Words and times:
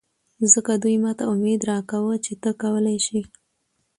ځکه 0.53 0.71
دوي 0.83 0.97
ماته 1.03 1.23
اميد 1.33 1.61
راکوه 1.71 2.15
چې 2.25 2.31
ته 2.41 2.51
کولې 2.61 2.97
شې. 3.05 3.21